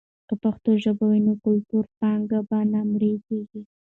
[0.27, 3.61] که پښتو ژبه وي، نو کلتوري پانګه به نه مړېږي.